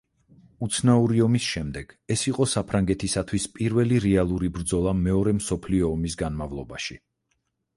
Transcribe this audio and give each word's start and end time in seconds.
უცნაური 0.67 1.19
ომის 1.25 1.49
შემდეგ 1.55 1.91
ეს 2.15 2.23
იყო 2.31 2.47
საფრანგეთისათვის 2.53 3.45
პირველი 3.59 4.01
რეალური 4.07 4.49
ბრძოლა 4.57 4.95
მეორე 5.03 5.35
მსოფლიო 5.41 5.93
ომის 5.99 6.17
განმავლობაში. 6.27 6.99